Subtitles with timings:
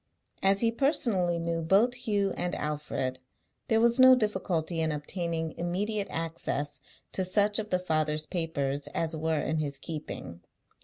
[0.41, 3.19] As he personally knew both Hugh and Alfred,
[3.67, 6.79] there was no difficulty in obtaining immediate access
[7.11, 10.41] to such of the father's papers as were in his keeping.